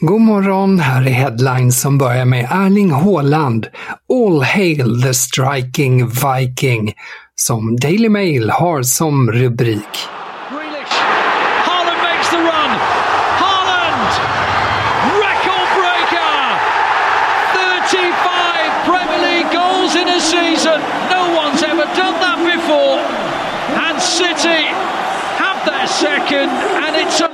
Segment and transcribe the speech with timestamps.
[0.00, 3.66] God morgon, här är Headlines som börjar med Erling Haaland,
[4.12, 6.94] All hail the striking Viking,
[7.34, 10.08] som Daily Mail har som rubrik.
[17.82, 18.08] 35
[18.84, 19.52] Premier League
[24.00, 24.64] City
[25.38, 26.50] have their second,
[26.84, 27.27] and it's a.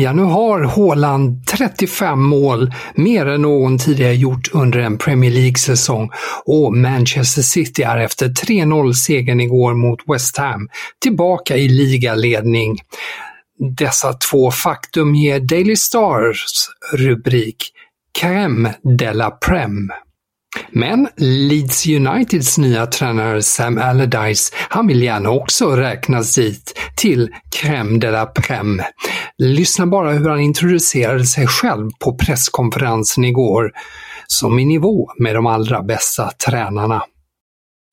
[0.00, 6.10] Ja, nu har Haaland 35 mål, mer än någon tidigare gjort under en Premier League-säsong
[6.44, 10.68] och Manchester City är efter 3-0-segern igår mot West Ham
[11.02, 12.78] tillbaka i ligaledning.
[13.78, 17.72] Dessa två faktum ger Daily Stars rubrik
[18.20, 18.68] Crème
[18.98, 19.90] de la Prem.
[20.72, 27.98] Men Leeds Uniteds nya tränare Sam Allardyce, han vill gärna också räknas dit till crème
[27.98, 28.82] de la crème.
[29.38, 33.72] Lyssna bara hur han introducerade sig själv på presskonferensen igår,
[34.26, 37.02] som i nivå med de allra bästa tränarna.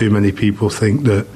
[0.00, 1.26] Too many people think that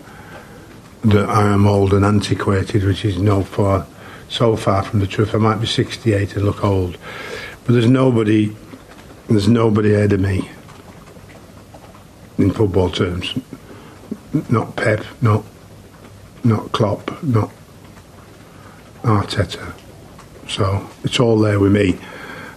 [1.02, 3.82] that I am old and antiquated, which is no far
[4.28, 5.34] so far from the truth.
[5.34, 6.98] I might be 68 and look old,
[7.66, 8.48] but there's nobody
[9.28, 10.50] there's nobody ahead of me
[12.38, 13.34] in football terms.
[14.50, 15.44] Not Pep, not
[16.44, 17.50] not Klopp, not
[19.02, 19.74] Arteta.
[20.48, 21.98] So it's all there with me,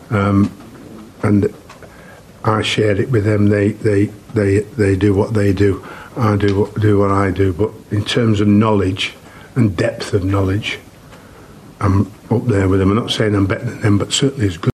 [0.10, 0.52] um,
[1.24, 1.54] and
[2.44, 3.50] I share it with them.
[3.50, 5.86] They they they they do what they do.
[6.18, 7.54] I do what, do what I do.
[7.54, 9.14] But in terms of knowledge
[9.56, 10.80] and depth of knowledge,
[11.80, 12.92] I'm up there with them.
[12.92, 14.71] I'm not saying I'm better than them, but certainly as good.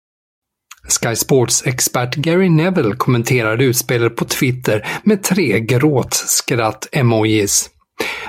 [0.87, 7.69] Sky Sports-expert Gary Neville kommenterade utspelet på Twitter med tre gråtskratt-emojis.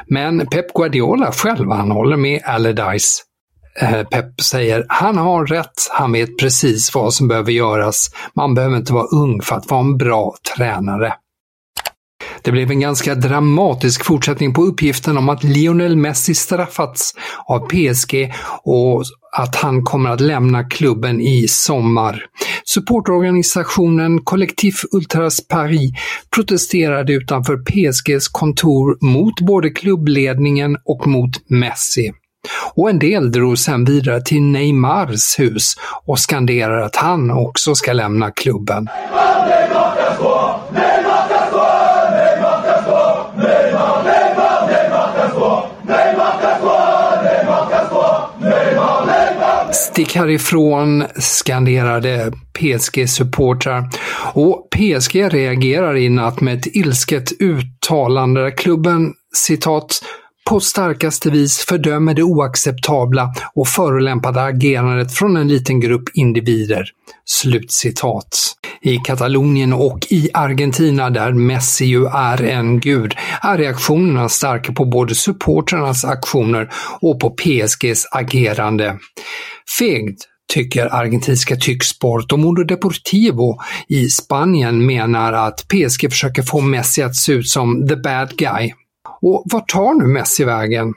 [0.06, 3.22] Men Pep Guardiola själv, han håller med Allardyce.
[3.80, 8.10] Eh, Pep säger han har rätt, han vet precis vad som behöver göras.
[8.34, 11.14] Man behöver inte vara ung för att vara en bra tränare.
[12.48, 17.14] Det blev en ganska dramatisk fortsättning på uppgiften om att Lionel Messi straffats
[17.46, 18.32] av PSG
[18.62, 22.24] och att han kommer att lämna klubben i sommar.
[22.64, 25.92] Supportorganisationen Collectif Ultras Paris
[26.34, 32.12] protesterade utanför PSGs kontor mot både klubbledningen och mot Messi.
[32.74, 35.74] Och en del drog sedan vidare till Neymars hus
[36.06, 38.88] och skanderar att han också ska lämna klubben.
[49.98, 53.90] Stick härifrån, skanderade PSG-supportrar
[54.34, 60.02] och PSG reagerar i natt med ett ilsket uttalande där klubben citat
[60.48, 66.84] på starkaste vis fördömer det oacceptabla och förolämpade agerandet från en liten grupp individer.
[67.24, 68.54] Slutcitat.
[68.82, 74.84] I Katalonien och i Argentina, där Messi ju är en gud, är reaktionerna starka på
[74.84, 78.98] både supportrarnas aktioner och på PSGs agerande.
[79.78, 83.58] Fegt tycker argentinska Tycksport och Mundo Deportivo
[83.88, 88.72] i Spanien menar att PSG försöker få Messi att se ut som the bad guy.
[89.22, 90.94] Och vart tar nu Messi vägen?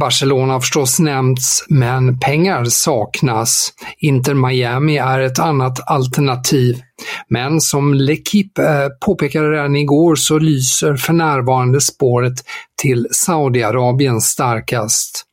[0.00, 3.72] Barcelona har förstås nämnts, men pengar saknas.
[3.98, 6.80] Inter Miami är ett annat alternativ.
[7.28, 12.34] Men som L'Equipe eh, påpekade redan igår så lyser för närvarande spåret
[12.82, 15.26] till Saudiarabien starkast.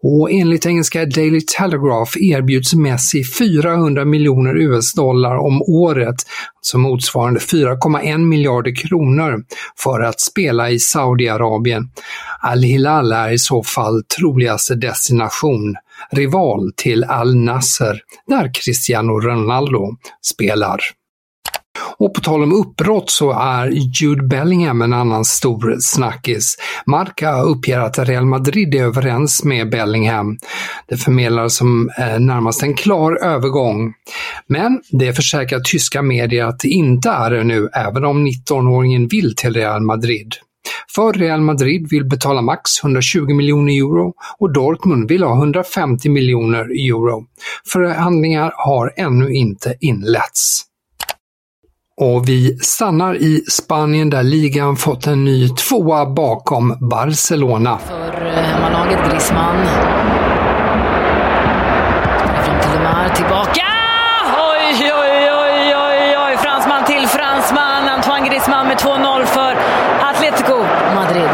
[0.00, 6.16] Och enligt engelska Daily Telegraph erbjuds Messi 400 miljoner US-dollar om året,
[6.56, 9.44] alltså motsvarande 4,1 miljarder kronor,
[9.78, 11.90] för att spela i Saudiarabien.
[12.40, 15.74] Al-Hilal är i så fall troligaste destination,
[16.10, 20.80] rival till Al-Nasser, där Cristiano Ronaldo spelar.
[22.02, 26.56] Och på tal om uppbrott så är Jude Bellingham en annan stor snackis.
[26.86, 30.38] Marca uppger att Real Madrid är överens med Bellingham.
[30.88, 33.92] Det förmedlar som eh, närmast en klar övergång.
[34.46, 39.36] Men det försäkrar tyska medier att det inte är det nu, även om 19-åringen vill
[39.36, 40.34] till Real Madrid.
[40.94, 46.64] För Real Madrid vill betala max 120 miljoner euro och Dortmund vill ha 150 miljoner
[46.90, 47.24] euro.
[47.72, 50.71] Förhandlingar har ännu inte inletts.
[52.00, 57.78] Och vi stannar i Spanien där ligan fått en ny tvåa bakom Barcelona.
[57.78, 58.12] För
[58.42, 59.66] hemmalaget Griezmann.
[62.44, 63.66] Fram till Lemar, tillbaka!
[64.52, 66.36] Oj, oj, oj, oj, oj!
[66.36, 67.88] Fransman till fransman.
[67.88, 69.56] Antoine Griezmann med 2-0 för
[70.00, 70.58] Atletico
[70.94, 71.30] Madrid.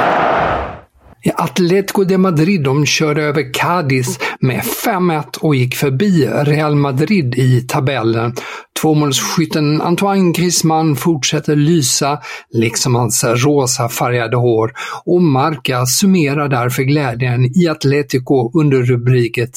[1.35, 7.61] Atletico de Madrid de körde över Cadiz med 5-1 och gick förbi Real Madrid i
[7.61, 8.35] tabellen.
[8.81, 12.19] Tvåmålsskytten Antoine Griezmann fortsätter lysa,
[12.51, 14.73] liksom hans rosa färgade hår,
[15.05, 19.51] och Marca summerar därför glädjen i Atletico under rubriket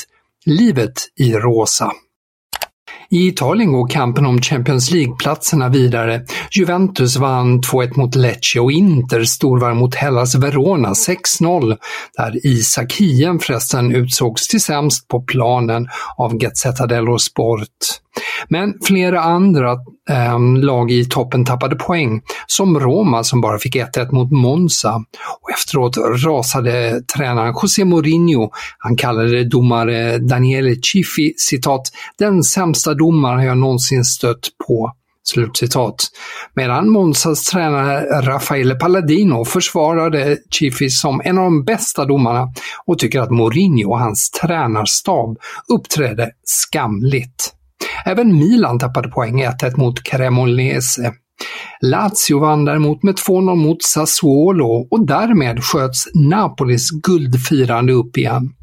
[0.45, 1.91] “Livet i rosa”.
[3.09, 6.21] I Italien går kampen om Champions League-platserna vidare.
[6.51, 11.77] Juventus vann 2-1 mot Lecce och Inter storvar mot Hellas Verona 6-0,
[12.17, 17.67] där Isak Hien förresten utsågs till sämst på planen av Gazzetta dello Sport.
[18.49, 19.71] Men flera andra
[20.09, 24.95] eh, lag i toppen tappade poäng, som Roma som bara fick 1-1 mot Monza.
[25.41, 28.49] Och efteråt rasade tränaren José Mourinho.
[28.77, 34.91] Han kallade domare Daniele Cifi citat “den sämsta domaren jag någonsin stött på”.
[35.23, 35.95] Slutcitat.
[36.53, 42.53] Medan Monzas tränare Raffaele Palladino försvarade Cifi som en av de bästa domarna
[42.85, 45.37] och tycker att Mourinho och hans tränarstab
[45.67, 47.53] uppträdde skamligt.
[48.05, 51.13] Även Milan tappade poäng 1-1 mot Cremonese.
[51.81, 58.53] Lazio vann däremot med 2-0 mot Sassuolo och därmed sköts Napolis guldfirande upp igen.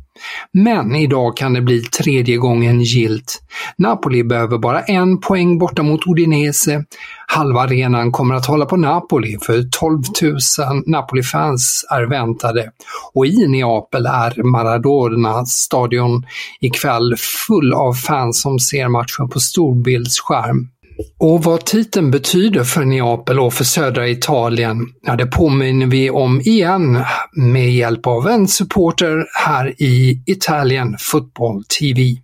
[0.53, 3.43] Men idag kan det bli tredje gången gilt.
[3.77, 6.85] Napoli behöver bara en poäng borta mot Udinese.
[7.27, 12.71] Halva arenan kommer att hålla på Napoli för 12 000 Napoli-fans är väntade.
[13.15, 16.27] Och i Neapel är Maradona-stadion
[16.61, 17.15] ikväll
[17.47, 20.69] full av fans som ser matchen på storbildsskärm.
[21.19, 26.41] Och vad titeln betyder för Neapel och för södra Italien, ja det påminner vi om
[26.41, 32.17] igen med hjälp av en supporter här i Italien Football TV.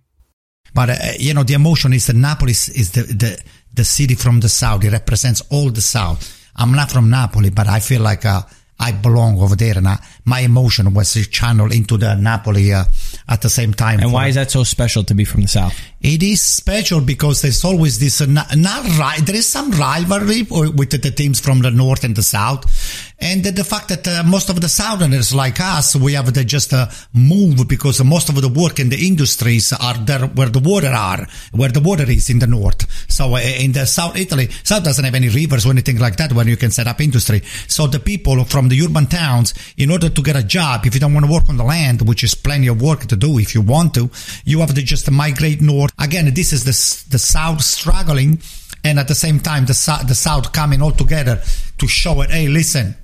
[0.73, 3.37] But uh, you know the emotion is that Napoli is the, the
[3.75, 4.85] the city from the south.
[4.85, 6.19] It represents all the south.
[6.55, 8.41] I'm not from Napoli, but I feel like uh,
[8.79, 12.85] I belong over there, and I, my emotion was channeled into the Napoli uh,
[13.29, 13.99] at the same time.
[13.99, 15.79] And why is that so special to be from the south?
[16.01, 19.19] It is special because there's always this uh, not, not right.
[19.25, 23.43] There is some rivalry with the, the, teams from the north and the south, and
[23.43, 26.73] the, the fact that uh, most of the southerners like us, we have to just
[26.73, 30.89] uh, move because most of the work in the industries are there where the water
[30.89, 32.85] are, where the water is in the north.
[33.09, 36.33] So uh, in the south Italy, south doesn't have any rivers or anything like that
[36.33, 37.41] where you can set up industry.
[37.67, 40.99] So the people from the urban towns, in order to get a job, if you
[40.99, 43.53] don't want to work on the land, which is plenty of work to do if
[43.53, 44.09] you want to,
[44.43, 45.91] you have to just migrate north.
[45.99, 48.39] Again, this is the, the South struggling
[48.83, 51.41] and at the same time the, the South coming all together
[51.77, 52.95] to show it, hey, listen,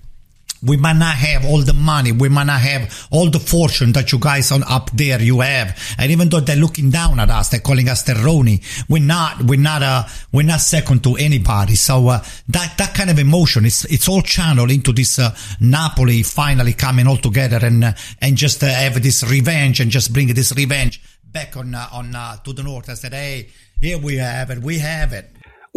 [0.64, 2.12] we might not have all the money.
[2.12, 5.96] We might not have all the fortune that you guys on up there you have.
[5.98, 8.64] And even though they're looking down at us, they're calling us the terroni.
[8.88, 11.76] We're not, we're not, uh, we're not second to anybody.
[11.76, 16.24] So, uh, that, that kind of emotion, it's, it's all channeled into this, uh, Napoli
[16.24, 20.28] finally coming all together and, uh, and just uh, have this revenge and just bring
[20.34, 22.90] this revenge back on, uh, on, uh, to the north.
[22.90, 23.50] I said, hey,
[23.80, 24.60] here we have it.
[24.60, 25.30] We have it.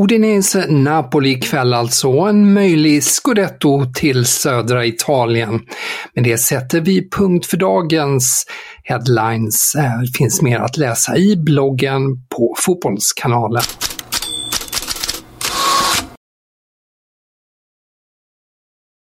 [0.02, 5.60] Udinese Napoli ikväll alltså, en möjlig scudetto till södra Italien.
[6.14, 8.46] Men det sätter vi punkt för dagens
[8.82, 9.72] headlines.
[9.72, 12.02] Det finns mer att läsa i bloggen
[12.36, 13.62] på Fotbollskanalen.